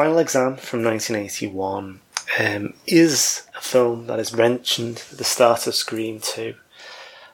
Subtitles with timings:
[0.00, 2.00] Final Exam from 1981
[2.38, 6.54] um, is a film that is mentioned at the start of Scream 2.
[6.54, 6.54] I'm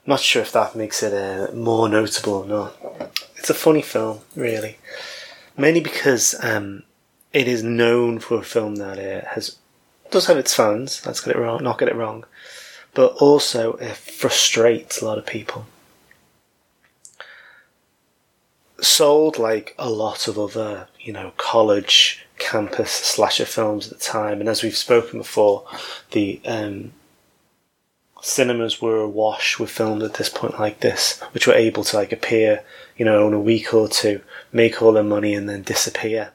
[0.04, 3.12] Not sure if that makes it uh, more notable or not.
[3.36, 4.78] It's a funny film, really.
[5.56, 6.82] Mainly because um,
[7.32, 9.58] it is known for a film that uh, has
[10.10, 11.06] does have its fans.
[11.06, 12.24] Let's get it wrong, not get it wrong,
[12.94, 15.66] but also it frustrates a lot of people
[18.80, 24.40] sold like a lot of other, you know, college campus slasher films at the time.
[24.40, 25.66] And as we've spoken before,
[26.12, 26.92] the um,
[28.20, 32.12] cinemas were awash with films at this point like this, which were able to like
[32.12, 32.62] appear,
[32.96, 34.20] you know, in a week or two,
[34.52, 36.32] make all their money, and then disappear.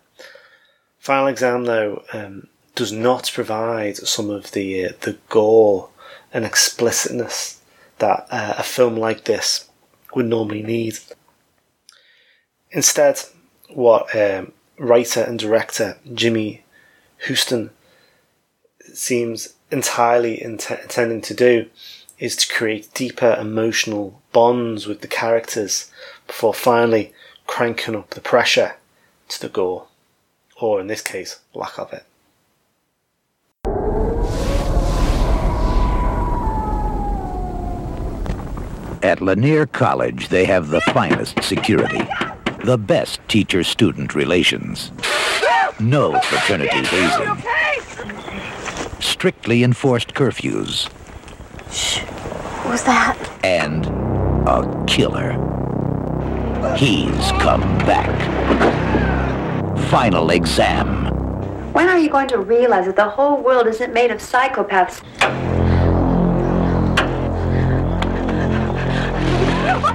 [1.00, 5.90] Final Exam, though, um, does not provide some of the uh, the gore
[6.34, 7.62] and explicitness
[7.98, 9.70] that uh, a film like this
[10.16, 10.98] would normally need.
[12.72, 13.22] Instead,
[13.70, 16.64] what um, writer and director Jimmy
[17.28, 17.70] Huston
[18.94, 21.68] seems entirely intending to do
[22.18, 25.92] is to create deeper emotional bonds with the characters
[26.26, 27.14] before finally
[27.46, 28.76] cranking up the pressure
[29.30, 29.88] to the gore,
[30.60, 32.04] or in this case, lack of it.
[39.04, 42.08] At Lanier College, they have the finest security,
[42.64, 44.92] the best teacher student relations,
[45.80, 47.44] no fraternity hazing,
[49.00, 50.90] strictly enforced curfews,
[51.72, 52.00] Shh.
[52.00, 53.18] What was that?
[53.44, 53.86] and
[54.48, 55.32] a killer.
[56.78, 58.12] He's come back.
[59.90, 61.08] Final exam.
[61.74, 65.02] When are you going to realize that the whole world isn't made of psychopaths?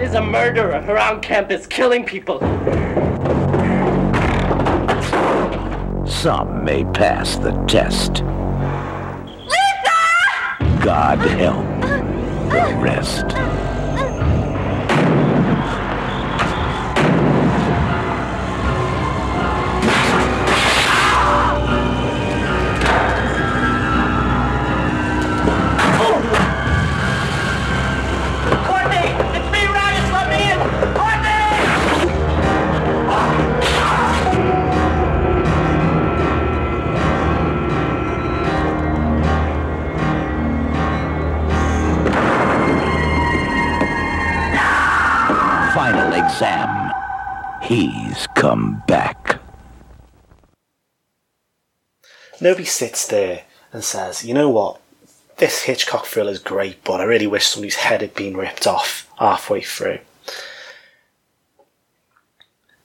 [0.07, 2.39] There's a murderer around campus killing people.
[6.07, 8.23] Some may pass the test.
[9.43, 10.85] Lisa!
[10.85, 11.67] God help
[12.53, 13.25] the rest.
[47.67, 49.41] He's come back.
[52.41, 54.81] Nobody sits there and says, you know what,
[55.39, 59.11] this Hitchcock thrill is great, but I really wish somebody's head had been ripped off
[59.19, 59.99] halfway through.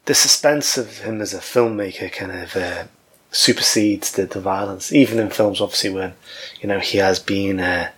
[0.05, 2.85] The suspense of him as a filmmaker kind of uh,
[3.31, 6.13] supersedes the, the violence, even in films, obviously, when
[6.59, 7.91] you know he has been uh,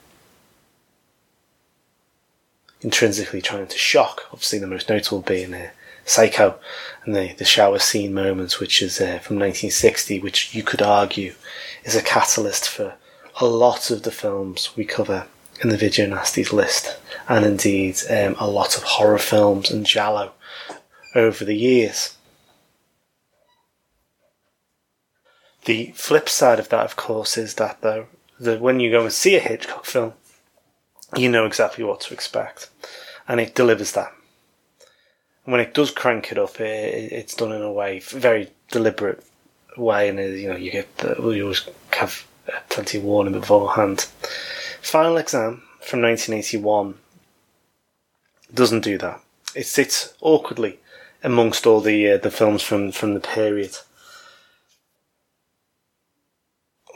[2.82, 4.24] intrinsically trying to shock.
[4.34, 5.70] Obviously, the most notable being uh,
[6.06, 6.60] Psycho
[7.06, 11.34] and the, the shower scene moments, which is uh, from 1960, which you could argue
[11.84, 12.96] is a catalyst for
[13.40, 15.28] a lot of the films we cover
[15.62, 16.98] in the Video Nasties list,
[17.28, 20.32] and indeed um, a lot of horror films and Giallo
[21.16, 22.18] over the years.
[25.66, 28.08] The flip side of that, of course, is that though
[28.40, 30.14] that when you go and see a Hitchcock film,
[31.16, 32.70] you know exactly what to expect,
[33.28, 34.12] and it delivers that.
[35.46, 39.24] When it does crank it up, it, it's done in a way very deliberate
[39.78, 43.34] way, and uh, you know you get the, you always have uh, plenty of warning
[43.34, 44.02] beforehand.
[44.82, 46.96] Final Exam from 1981
[48.54, 49.22] doesn't do that.
[49.56, 50.80] It sits awkwardly
[51.24, 53.78] amongst all the uh, the films from from the period,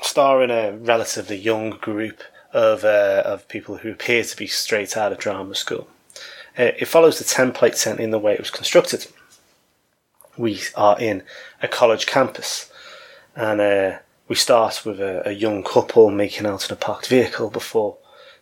[0.02, 2.24] starring a relatively young group
[2.54, 5.88] of uh, of people who appear to be straight out of drama school.
[6.58, 9.08] Uh, it follows the template set in the way it was constructed.
[10.38, 11.24] We are in
[11.62, 12.72] a college campus,
[13.36, 17.50] and uh, we start with a, a young couple making out in a parked vehicle
[17.50, 17.98] before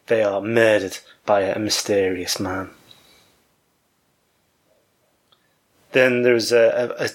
[0.08, 2.70] they are murdered by a mysterious man.
[5.96, 7.10] then there's a, a, a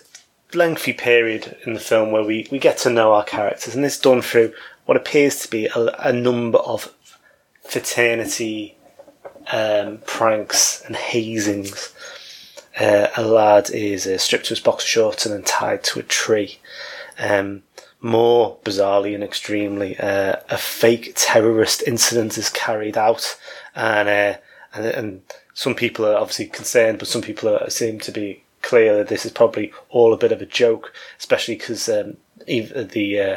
[0.57, 3.99] lengthy period in the film where we, we get to know our characters, and it's
[3.99, 4.53] done through
[4.87, 6.93] what appears to be a, a number of
[7.63, 8.75] fraternity
[9.53, 11.93] um, pranks and hazings.
[12.79, 16.05] Uh, a lad is uh, stripped to his boxer shorts and then tied to a
[16.05, 16.59] tree.
[17.19, 17.63] Um,
[18.01, 23.39] more bizarrely and extremely, uh, a fake terrorist incident is carried out,
[23.75, 24.39] and, uh,
[24.73, 25.23] and and
[25.53, 29.27] some people are obviously concerned, but some people are, seem to be clear that this
[29.27, 32.17] is probably all a bit of a joke, especially because um,
[32.47, 33.37] the uh,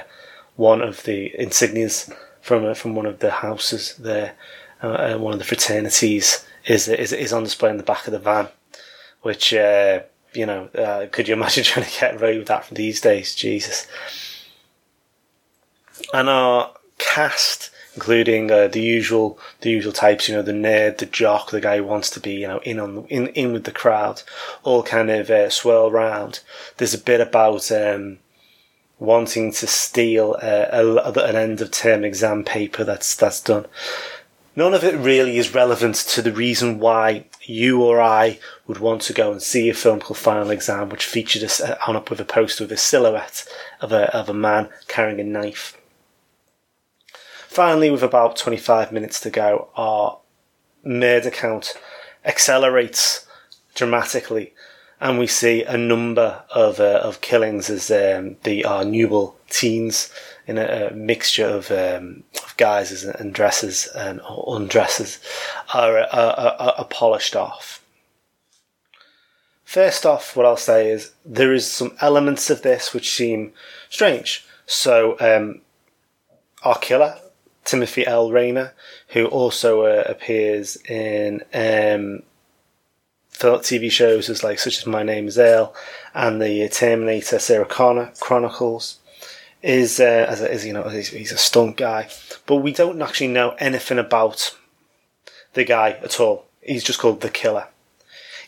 [0.56, 4.36] one of the insignias from uh, from one of the houses there,
[4.84, 8.14] uh, uh, one of the fraternities is, is is on display in the back of
[8.14, 8.48] the van,
[9.22, 10.02] which uh,
[10.34, 13.36] you know, uh, could you imagine trying to get away with that from these days?
[13.36, 13.88] Jesus.
[16.14, 21.06] And our cast including uh, the usual the usual types, you know, the nerd, the
[21.06, 23.64] jock, the guy who wants to be, you know, in on the, in in with
[23.66, 24.24] the crowd,
[24.64, 26.40] all kind of uh, swirl round.
[26.78, 28.20] There's a bit about um,
[29.00, 33.66] wanting to steal a, an end of term exam paper that's that's done.
[34.56, 39.02] None of it really is relevant to the reason why you or I would want
[39.04, 42.20] to go and see a film called Final Exam, which featured us on up with
[42.20, 43.48] a poster with a silhouette
[43.82, 45.78] of a of a man carrying a knife.
[47.48, 50.20] Finally, with about 25 minutes to go, our
[50.84, 51.74] murder count
[52.24, 53.26] accelerates
[53.74, 54.54] dramatically,
[55.02, 60.14] and we see a number of uh, of killings as um, the our nubile teens
[60.48, 65.20] in a, a mixture of, um, of guises and dresses and undresses
[65.74, 67.84] are, are, are, are polished off.
[69.64, 73.54] First off, what I'll say is there is some elements of this which seem
[73.90, 74.46] strange.
[74.66, 75.62] So, um,
[76.64, 77.18] our killer
[77.66, 78.32] Timothy L.
[78.32, 78.74] Raynor,
[79.10, 82.24] who also uh, appears in um,
[83.34, 85.74] TV shows as like such as My Name Is Earl
[86.14, 89.00] and the Terminator Sarah Connor Chronicles.
[89.64, 92.10] Is uh, as, you know he's, he's a stunt guy,
[92.46, 94.58] but we don't actually know anything about
[95.54, 96.48] the guy at all.
[96.62, 97.70] He's just called the Killer.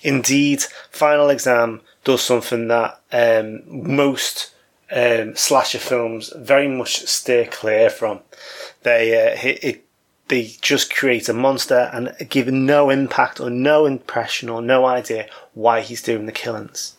[0.04, 4.54] Indeed, Final Exam does something that um, most
[4.92, 8.20] um, slasher films very much steer clear from.
[8.84, 9.86] They uh, it, it,
[10.28, 15.30] they just create a monster and give no impact or no impression or no idea
[15.54, 16.95] why he's doing the killings.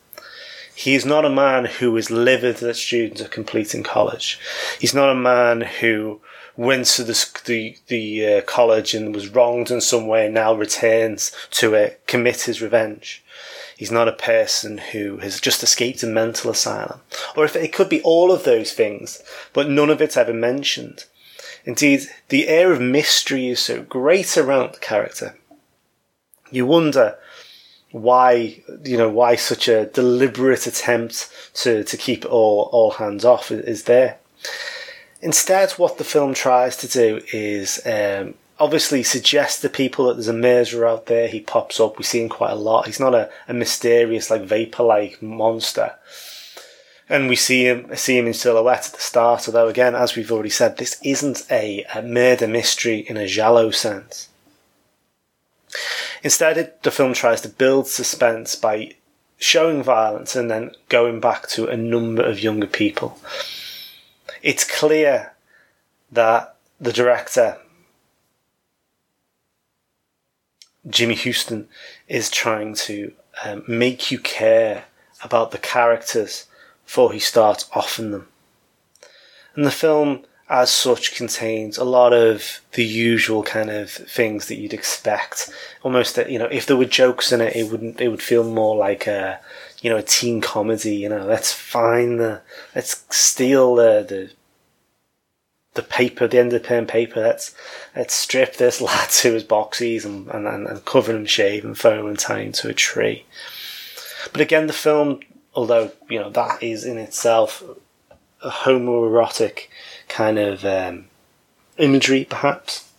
[0.76, 4.38] He is not a man who is livid that students are completing college.
[4.78, 6.20] He's not a man who
[6.54, 10.52] went to the the, the uh, college and was wronged in some way and now
[10.54, 13.24] returns to uh, commit his revenge.
[13.74, 17.00] He's not a person who has just escaped a mental asylum.
[17.34, 19.22] Or if it could be all of those things,
[19.54, 21.04] but none of it's ever mentioned.
[21.64, 25.36] Indeed, the air of mystery is so great around the character.
[26.50, 27.18] You wonder
[27.90, 33.50] why, you know, why such a deliberate attempt to, to keep all, all hands off
[33.50, 34.18] is there.
[35.22, 40.28] Instead, what the film tries to do is um, obviously suggest to people that there's
[40.28, 41.28] a murderer out there.
[41.28, 41.96] He pops up.
[41.96, 42.86] We see him quite a lot.
[42.86, 45.94] He's not a, a mysterious, like vapor-like monster
[47.08, 49.46] and we see him see him in silhouette at the start.
[49.46, 53.70] Although again, as we've already said, this isn't a, a murder mystery in a giallo
[53.70, 54.28] sense.
[56.26, 58.92] Instead, it, the film tries to build suspense by
[59.38, 63.16] showing violence and then going back to a number of younger people.
[64.42, 65.34] It's clear
[66.10, 67.58] that the director
[70.90, 71.68] Jimmy Huston,
[72.08, 73.12] is trying to
[73.44, 74.86] um, make you care
[75.22, 76.46] about the characters
[76.84, 78.26] before he starts offing them.
[79.54, 84.56] And the film, as such, contains a lot of the usual kind of things that
[84.56, 85.50] you'd expect.
[85.82, 88.00] Almost, that you know, if there were jokes in it, it wouldn't.
[88.00, 89.40] It would feel more like a,
[89.80, 90.96] you know, a teen comedy.
[90.96, 92.42] You know, let's find the,
[92.74, 94.30] let's steal the the
[95.74, 97.20] the paper, the end of pen paper.
[97.20, 97.54] Let's
[97.94, 102.06] let's strip this lad to his boxies and and, and cover him, shave and foam
[102.06, 103.26] and tie him to a tree.
[104.32, 105.20] But again, the film
[105.56, 107.64] although you know that is in itself
[108.42, 109.68] a homoerotic
[110.16, 111.04] kind of um,
[111.76, 112.90] imagery, perhaps.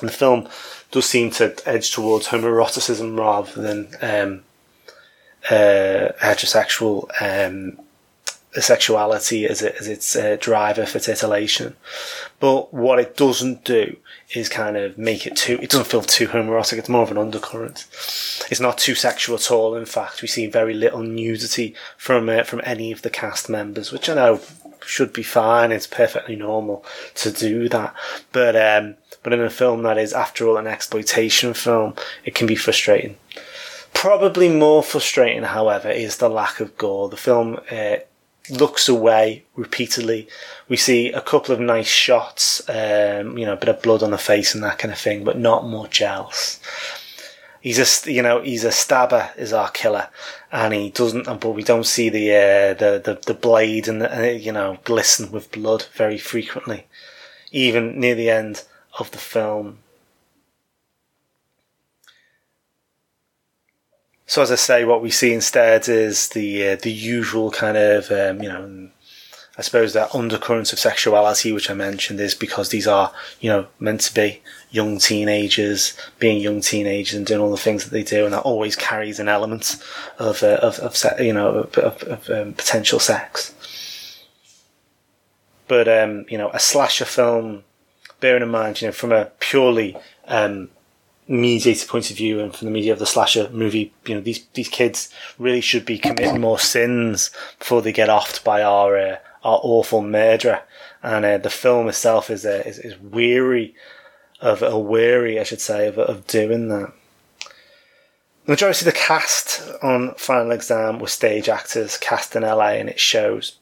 [0.00, 0.48] And the film
[0.90, 4.42] does seem to edge towards homoeroticism rather than um,
[5.50, 7.78] uh, heterosexual um,
[8.52, 11.76] sexuality as, it, as its uh, driver for titillation.
[12.40, 13.96] But what it doesn't do
[14.34, 17.18] is kind of make it too, it doesn't feel too homoerotic, it's more of an
[17.18, 17.86] undercurrent.
[18.50, 22.44] It's not too sexual at all, in fact, we see very little nudity from, uh,
[22.44, 24.40] from any of the cast members, which I know
[24.84, 26.84] should be fine, it's perfectly normal
[27.16, 27.94] to do that.
[28.32, 31.94] But, um, but in a film that is, after all, an exploitation film,
[32.24, 33.16] it can be frustrating.
[33.92, 37.08] Probably more frustrating, however, is the lack of gore.
[37.08, 37.96] The film uh,
[38.48, 40.28] looks away repeatedly.
[40.68, 44.10] We see a couple of nice shots, um, you know, a bit of blood on
[44.10, 46.60] the face and that kind of thing, but not much else.
[47.60, 50.08] He's a, you know, he's a stabber, is our killer,
[50.50, 51.24] and he doesn't.
[51.24, 54.78] But we don't see the uh, the, the the blade and the, uh, you know
[54.84, 56.86] glisten with blood very frequently,
[57.52, 58.64] even near the end
[58.98, 59.78] of the film.
[64.26, 68.10] So as I say, what we see instead is the uh, the usual kind of
[68.10, 68.88] um, you know,
[69.60, 73.66] I suppose that undercurrents of sexuality, which I mentioned, is because these are you know
[73.78, 74.40] meant to be
[74.70, 78.40] young teenagers being young teenagers and doing all the things that they do, and that
[78.40, 79.76] always carries an element
[80.18, 83.52] of uh, of, of se- you know of, of, um, potential sex.
[85.68, 87.62] But um, you know, a slasher film,
[88.18, 89.94] bearing in mind, you know, from a purely
[90.26, 90.70] um,
[91.28, 94.68] point of view and from the media of the slasher movie, you know, these these
[94.68, 99.60] kids really should be committing more sins before they get offed by our uh, our
[99.62, 100.62] awful murderer.
[101.02, 103.74] And uh, the film itself is, uh, is is weary
[104.40, 106.92] of a weary, I should say, of of doing that.
[108.46, 112.88] The majority of the cast on Final Exam were stage actors cast in LA, and
[112.88, 113.58] it shows.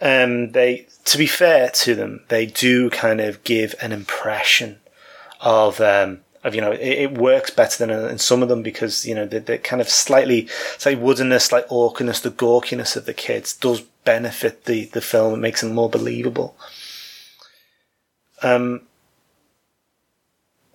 [0.00, 4.80] Um, they, to be fair to them, they do kind of give an impression
[5.40, 9.04] of um, of you know it, it, works better than in some of them because
[9.04, 10.46] you know the, the kind of slightly
[10.78, 15.34] say woodenness, like awkwardness, the gawkiness of the kids does benefit the the film.
[15.34, 16.56] It makes them more believable.
[18.42, 18.82] Um,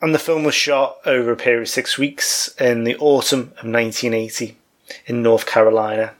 [0.01, 3.65] and the film was shot over a period of six weeks in the autumn of
[3.69, 4.57] 1980
[5.05, 6.15] in North Carolina,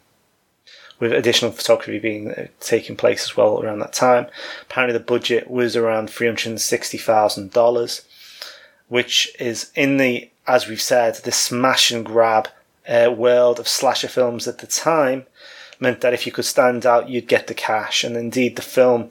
[1.00, 4.28] with additional photography being uh, taking place as well around that time.
[4.62, 8.04] Apparently, the budget was around three hundred sixty thousand dollars
[8.92, 12.50] which is in the, as we've said, the smash and grab
[12.86, 15.26] uh, world of slasher films at the time,
[15.80, 18.04] meant that if you could stand out, you'd get the cash.
[18.04, 19.10] And indeed, the film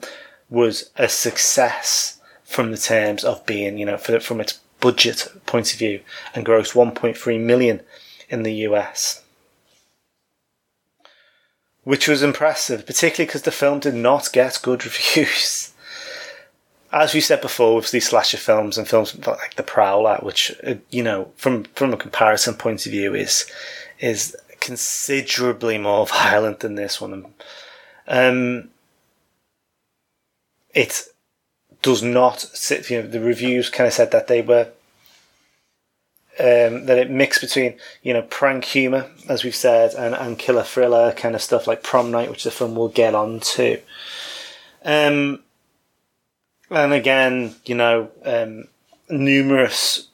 [0.51, 5.79] was a success from the terms of being, you know, from its budget point of
[5.79, 6.01] view,
[6.35, 7.81] and grossed 1.3 million
[8.29, 9.23] in the US.
[11.83, 15.70] Which was impressive, particularly because the film did not get good reviews
[16.91, 20.75] as we said before with these slasher films and films like The Prowler, which uh,
[20.89, 23.45] you know from from a comparison point of view is
[23.99, 27.25] is considerably more violent than this one.
[28.07, 28.69] Um,
[30.73, 31.03] it
[31.81, 32.89] does not sit.
[32.89, 34.69] You know, the reviews kind of said that they were
[36.39, 40.63] um, that it mixed between you know prank humor, as we've said, and, and killer
[40.63, 43.79] thriller kind of stuff like Prom Night, which the film will get on to.
[44.83, 45.43] Um,
[46.71, 48.67] and again, you know, um,
[49.09, 50.07] numerous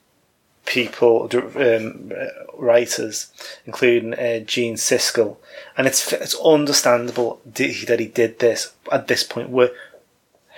[0.66, 2.12] people, um,
[2.58, 3.32] writers,
[3.66, 5.38] including uh, Gene Siskel,
[5.78, 9.50] and it's it's understandable that he did this at this point.
[9.50, 9.72] We're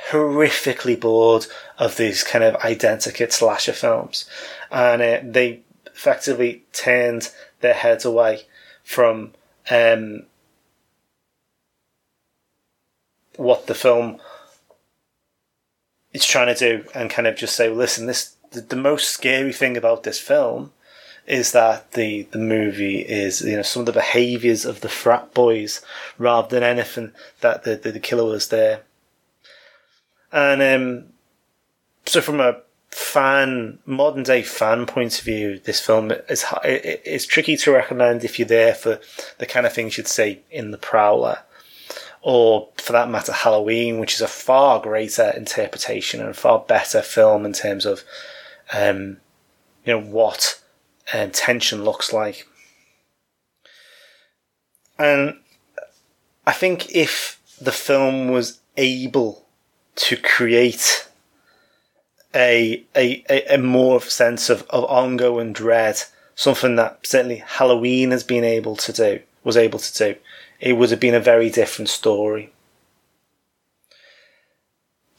[0.09, 1.45] horrifically bored
[1.77, 4.25] of these kind of identikit slasher films,
[4.71, 7.29] and uh, they effectively turned
[7.59, 8.45] their heads away
[8.83, 9.33] from
[9.69, 10.23] um,
[13.35, 14.19] what the film
[16.13, 19.53] it's trying to do and kind of just say, listen, this the, the, most scary
[19.53, 20.71] thing about this film
[21.27, 25.33] is that the the movie is you know some of the behaviors of the frat
[25.35, 25.81] boys
[26.17, 27.11] rather than anything
[27.41, 28.81] that the the, the killer was there.
[30.31, 31.05] And um,
[32.05, 37.55] so from a fan modern day fan point of view, this film is it's tricky
[37.57, 38.99] to recommend if you're there for
[39.37, 41.39] the kind of things you'd see in the Prowler
[42.21, 47.01] or for that matter, Halloween, which is a far greater interpretation and a far better
[47.01, 48.03] film in terms of,
[48.73, 49.17] um,
[49.85, 50.61] you know, what
[51.13, 52.47] um, tension looks like.
[54.97, 55.39] And
[56.45, 59.45] I think if the film was able
[59.95, 61.07] to create
[62.35, 66.03] a a, a more sense of, of ongoing dread,
[66.35, 70.19] something that certainly Halloween has been able to do, was able to do,
[70.59, 72.51] it would have been a very different story.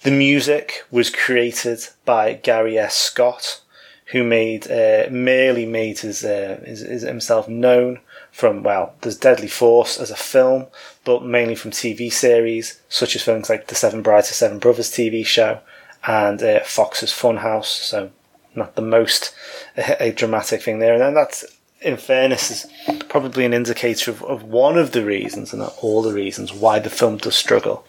[0.03, 2.97] The music was created by Gary S.
[2.97, 3.61] Scott,
[4.07, 8.01] who made uh, merely made his, uh, his, his, himself known
[8.33, 10.67] from well, there's Deadly Force as a film,
[11.05, 14.91] but mainly from TV series such as films like the Seven Brides and Seven Brothers
[14.91, 15.61] TV show
[16.07, 17.67] and uh, Fox's Funhouse.
[17.67, 18.11] So
[18.55, 19.35] not the most
[19.77, 21.45] a dramatic thing there, and that's
[21.81, 26.03] in fairness, is probably an indicator of, of one of the reasons, and not all
[26.03, 27.85] the reasons, why the film does struggle.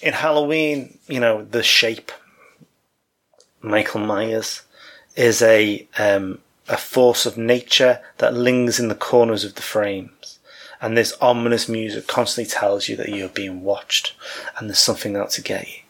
[0.00, 2.12] In Halloween, you know, the shape,
[3.60, 4.62] Michael Myers,
[5.16, 10.38] is a um, a force of nature that lingers in the corners of the frames.
[10.80, 14.14] And this ominous music constantly tells you that you're being watched
[14.56, 15.80] and there's something out to get you.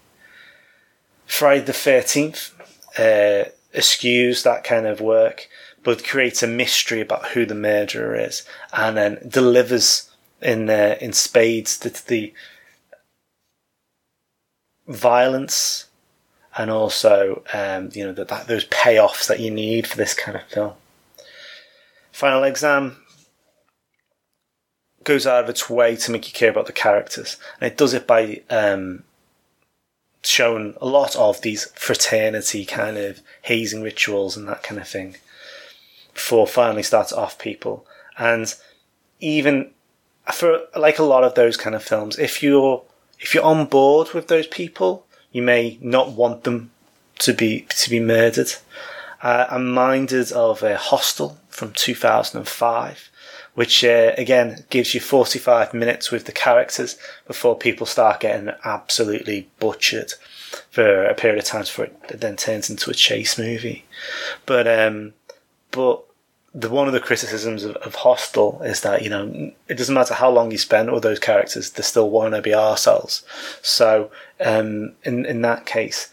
[1.26, 2.52] Friday the 13th
[2.98, 5.48] uh, eschews that kind of work,
[5.82, 10.10] but creates a mystery about who the murderer is and then delivers
[10.42, 12.32] in, uh, in spades the, the
[14.86, 15.88] violence
[16.56, 20.36] and also um, you know that, that those payoffs that you need for this kind
[20.36, 20.72] of film.
[22.10, 22.96] Final exam
[25.04, 27.94] goes out of its way to make you care about the characters, and it does
[27.94, 29.04] it by um,
[30.22, 35.16] showing a lot of these fraternity kind of hazing rituals and that kind of thing
[36.18, 37.86] before finally starts off people.
[38.18, 38.52] And
[39.20, 39.70] even
[40.32, 42.82] for like a lot of those kind of films, if you're
[43.20, 46.72] if you're on board with those people, you may not want them
[47.20, 48.52] to be to be murdered.
[49.22, 53.10] Uh, I'm minded of a Hostel from 2005,
[53.54, 56.98] which uh, again gives you 45 minutes with the characters
[57.28, 60.14] before people start getting absolutely butchered
[60.70, 63.84] for a period of time before it then turns into a chase movie.
[64.46, 65.14] But um,
[65.70, 66.07] but
[66.58, 70.14] the one of the criticisms of, of Hostel is that you know it doesn't matter
[70.14, 73.22] how long you spend with those characters, they still want to be ourselves.
[73.62, 74.10] So
[74.40, 76.10] um, in in that case,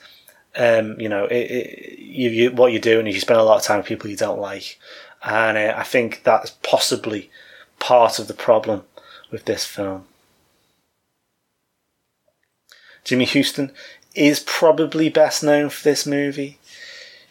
[0.56, 3.58] um, you know, it, it, you, you, what you're doing is you spend a lot
[3.58, 4.80] of time with people you don't like,
[5.24, 7.30] and uh, I think that's possibly
[7.80, 8.84] part of the problem
[9.32, 10.06] with this film.
[13.04, 13.72] Jimmy Huston
[14.16, 16.58] is probably best known for this movie.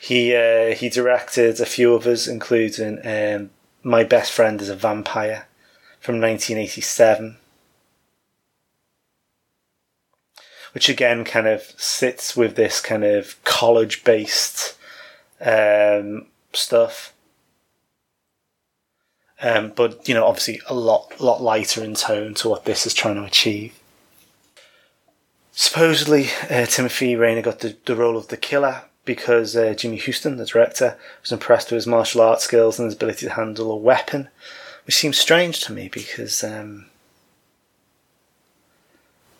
[0.04, 3.48] He uh, he directed a few others, including um,
[3.82, 5.46] My Best Friend is a Vampire
[5.98, 7.38] from 1987,
[10.72, 14.76] which again kind of sits with this kind of college based
[15.40, 17.14] um, stuff.
[19.40, 22.92] Um, but you know, obviously a lot lot lighter in tone to what this is
[22.92, 23.72] trying to achieve.
[25.52, 30.36] Supposedly, uh, Timothy Raynor got the, the role of the killer because uh, Jimmy Huston,
[30.36, 33.76] the director, was impressed with his martial arts skills and his ability to handle a
[33.76, 34.28] weapon,
[34.86, 36.86] which seems strange to me because um,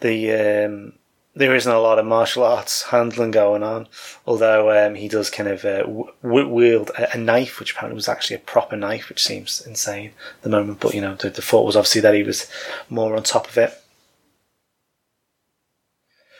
[0.01, 0.93] the um,
[1.37, 3.89] there isn't a lot of martial arts handling going on.
[4.27, 5.85] Although um, he does kind of uh,
[6.23, 10.43] wield a, a, knife, which apparently was actually a proper knife, which seems insane at
[10.43, 10.81] the moment.
[10.81, 12.49] But you know, the, the thought was obviously that he was
[12.89, 13.81] more on top of it.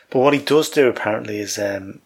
[0.09, 1.99] But what he does do apparently is um,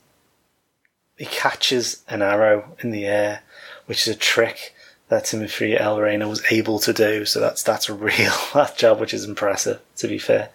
[1.19, 3.43] he catches an arrow in the air,
[3.85, 4.73] which is a trick
[5.09, 5.99] that Timothy L.
[5.99, 7.25] Raynor was able to do.
[7.25, 9.79] So that's that's a real that job, which is impressive.
[9.97, 10.49] To be fair.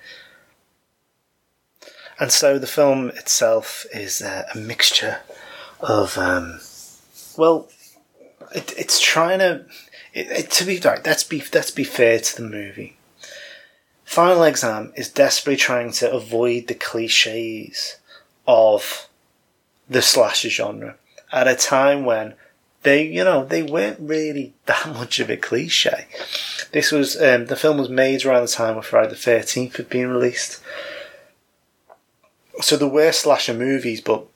[2.19, 5.19] And so the film itself is uh, a mixture
[5.81, 6.61] of, um,
[7.37, 7.69] well,
[8.55, 9.65] it, it's trying to,
[10.13, 11.05] it, it, to be right.
[11.05, 12.97] Let's be let's be fair to the movie.
[14.05, 17.97] Final Exam is desperately trying to avoid the cliches
[18.47, 19.09] of
[19.89, 20.97] the slasher genre
[21.33, 22.35] at a time when
[22.85, 26.07] they, you know, they weren't really that much of a cliche.
[26.73, 29.89] This was um, the film was made around the time of Friday the Thirteenth had
[29.89, 30.63] been released,
[32.61, 34.27] so there were slasher movies, but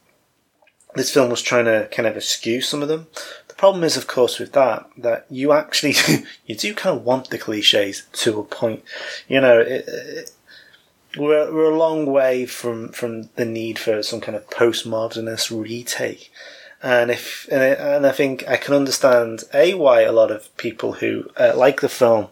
[0.94, 3.06] this film was trying to kind of eschew some of them.
[3.48, 5.94] The problem is, of course, with that that you actually
[6.46, 8.82] you do kind of want the cliches to a point.
[9.28, 10.30] You know, it,
[11.18, 16.32] we're, we're a long way from, from the need for some kind of postmodernist retake.
[16.82, 21.28] And if and I, think I can understand a why a lot of people who
[21.36, 22.28] uh, like the film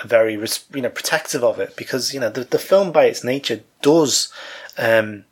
[0.00, 3.24] are very you know protective of it because you know the the film by its
[3.24, 4.32] nature does
[4.78, 5.24] um,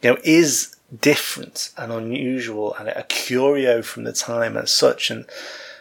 [0.00, 5.26] you know is different and unusual and a curio from the time as such and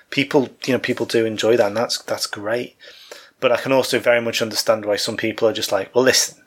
[0.10, 2.76] people you know people do enjoy that and that's that's great
[3.40, 6.44] but I can also very much understand why some people are just like well listen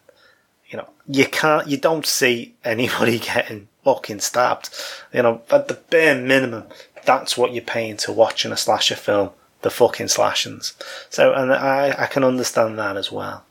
[0.70, 4.70] you know, you can't, you don't see anybody getting fucking stabbed.
[5.12, 6.64] You know, at the bare minimum,
[7.04, 9.30] that's what you're paying to watch in a slasher film,
[9.62, 10.74] the fucking slashings.
[11.08, 13.44] So, and I, I can understand that as well.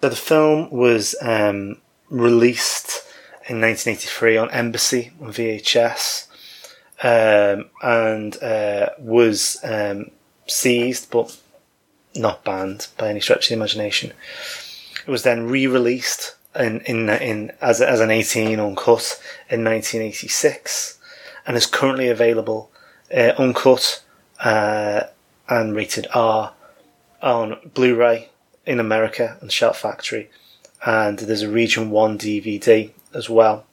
[0.00, 1.78] So the film was um,
[2.08, 3.04] released
[3.48, 6.26] in 1983 on Embassy on VHS
[7.02, 10.10] um, and uh, was um,
[10.46, 11.36] seized but
[12.14, 14.12] not banned by any stretch of the imagination.
[15.06, 20.98] It was then re-released in in, in as as an 18 uncut in 1986,
[21.46, 22.70] and is currently available
[23.14, 24.02] uh, uncut
[24.40, 25.02] uh,
[25.48, 26.52] and rated R
[27.22, 28.30] on Blu-ray
[28.66, 30.30] in America and Shout Factory,
[30.84, 33.66] and there's a Region One DVD as well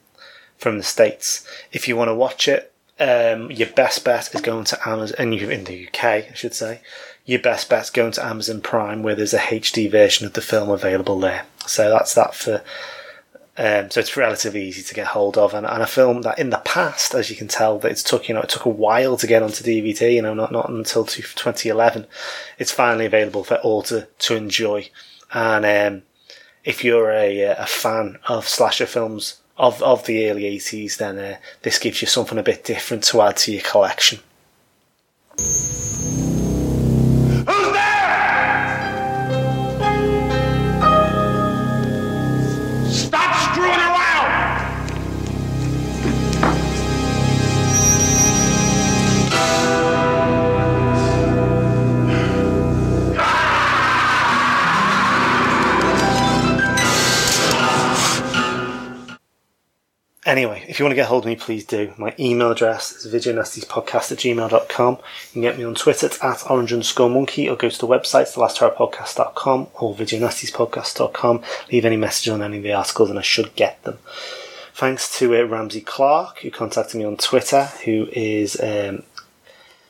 [0.58, 1.48] from the states.
[1.72, 5.36] If you want to watch it, um, your best bet is going to Amazon, and
[5.36, 6.82] you in the UK, I should say.
[7.28, 10.70] Your best bet's going to Amazon Prime, where there's a HD version of the film
[10.70, 11.46] available there.
[11.68, 12.64] So that's that for.
[13.60, 16.52] Um, so it's relatively easy to get hold of, and, and a film that in
[16.52, 19.18] the past, as you can tell, that it's took you know it took a while
[19.18, 20.14] to get onto DVD.
[20.16, 22.08] You know, not not until 2011.
[22.60, 24.90] It's finally available for all to to enjoy,
[25.34, 26.04] and um,
[26.64, 31.38] if you're a, a fan of slasher films of, of the early 80s, then uh,
[31.64, 34.20] this gives you something a bit different to add to your collection.
[60.38, 61.92] Anyway, if you want to get hold of me, please do.
[61.98, 64.94] My email address is videonastispodcast at gmail.com.
[64.94, 68.32] You can get me on Twitter at, orange underscore monkey or go to the website,
[68.32, 71.44] thelast.horrorpodcast.com or videonastispodcast.com.
[71.72, 73.98] Leave any message on any of the articles and I should get them.
[74.76, 79.02] Thanks to uh, Ramsey Clark, who contacted me on Twitter, who is um,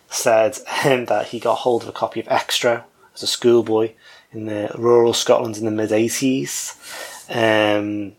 [0.10, 3.92] said um, that he got hold of a copy of Extra as a schoolboy
[4.32, 6.78] in the rural Scotland in the mid 80s.
[7.30, 8.14] Um,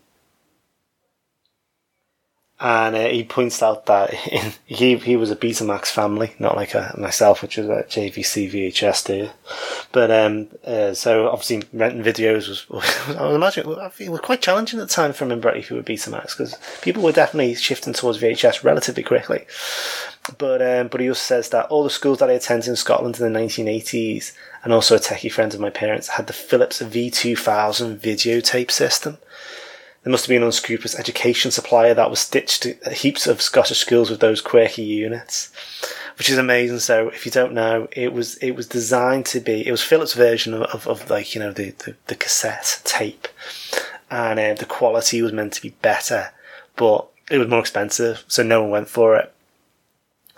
[2.61, 6.73] and uh, he points out that in, he he was a Betamax family, not like
[6.73, 9.31] a, myself, which was a JVC VHS dear.
[9.91, 12.65] But um, uh, so obviously renting videos was,
[13.17, 15.83] I would imagine, it was quite challenging at the time for him if you were
[15.83, 19.45] Betamax because people were definitely shifting towards VHS relatively quickly.
[20.37, 23.19] But um, but he also says that all the schools that I attended in Scotland
[23.19, 27.97] in the 1980s, and also a techie friend of my parents, had the Philips V2000
[27.97, 29.17] videotape system.
[30.03, 33.79] There must have been an unscrupulous education supplier that was stitched to heaps of Scottish
[33.79, 35.51] schools with those quirky units,
[36.17, 36.79] which is amazing.
[36.79, 40.13] So if you don't know, it was it was designed to be it was Philips'
[40.13, 43.27] version of, of, of like you know the, the, the cassette tape,
[44.09, 46.31] and uh, the quality was meant to be better,
[46.77, 49.33] but it was more expensive, so no one went for it.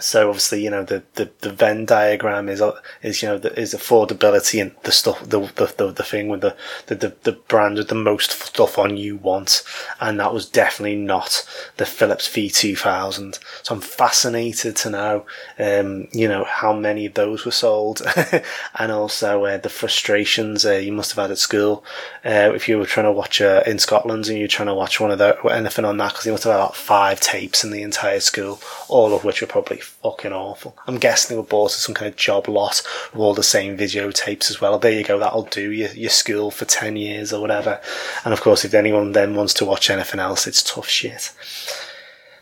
[0.02, 2.62] So obviously, you know, the, the, the Venn diagram is,
[3.04, 6.42] is, you know, the, is affordability and the stuff, the, the, the, the thing with
[6.42, 6.56] the,
[6.88, 9.64] the, the, the brand with the most stuff on you want.
[10.00, 13.40] And that was definitely not the Philips V2000.
[13.64, 15.26] So I'm fascinated to know,
[15.60, 18.02] um, you know, how many of those were sold
[18.76, 21.84] and also, uh, the frustrations, uh, you must have had at school,
[22.26, 25.00] uh, if you were trying to watch, uh, in Scotland and you're trying to watch
[25.00, 27.72] one of the, anything on that, because you must have had about five tapes in
[27.72, 30.78] the entire school, all of which were probably fucking awful.
[30.88, 32.82] I'm guessing they were bought as some kind of job lot
[33.14, 34.80] with all the same videotapes as well.
[34.80, 37.80] There you go, that'll do your, your school for 10 years or whatever.
[38.26, 41.32] And of course, if anyone then wants to watch anything else, it's tough shit.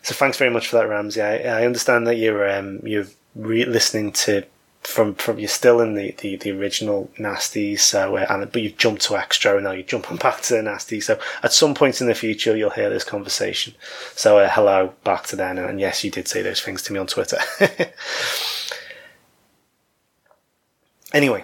[0.01, 1.21] So thanks very much for that, Ramsey.
[1.21, 4.43] I, I understand that you're, um, you're re- listening to
[4.81, 8.77] from from you're still in the, the, the original nasty so uh, and but you've
[8.77, 11.01] jumped to extra and now you're jumping back to the nasty.
[11.01, 13.73] So at some point in the future you'll hear this conversation.
[14.15, 15.57] So uh, hello back to then.
[15.57, 17.39] And, yes you did say those things to me on twitter.
[21.11, 21.43] Anyway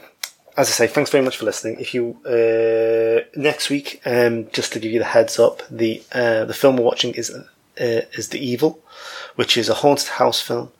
[0.57, 1.79] as I say, thanks very much for listening.
[1.79, 6.45] If you uh, next week, um, just to give you the heads up, the uh,
[6.45, 7.43] the film we're watching is uh,
[7.77, 8.79] is The Evil,
[9.35, 10.71] which is a haunted house film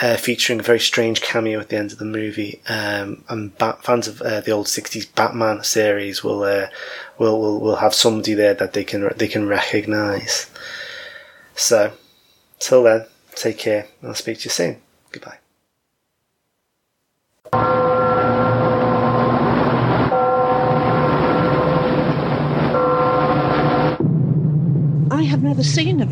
[0.00, 2.60] uh, featuring a very strange cameo at the end of the movie.
[2.68, 6.68] Um, and bat- fans of uh, the old '60s Batman series will, uh,
[7.18, 10.50] will will will have somebody there that they can they can recognise.
[11.54, 11.92] So,
[12.58, 13.86] till then, take care.
[14.02, 14.80] I'll speak to you soon.
[15.10, 15.41] Goodbye.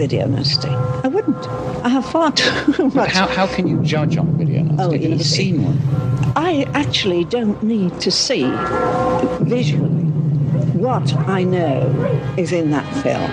[0.01, 0.69] Video nasty.
[1.05, 1.47] I wouldn't.
[1.85, 3.11] I have far too But much.
[3.13, 4.83] how, how can you judge on video nasty?
[4.83, 5.37] Oh, You've never easy.
[5.37, 5.79] seen one.
[6.37, 8.45] I actually don't need to see
[9.45, 10.05] visually
[10.87, 11.77] what I know
[12.39, 13.31] is in that film.